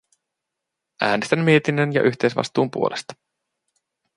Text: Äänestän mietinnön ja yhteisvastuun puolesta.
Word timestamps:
Äänestän 1.01 1.39
mietinnön 1.39 1.93
ja 1.93 2.01
yhteisvastuun 2.01 2.71
puolesta. 2.71 3.13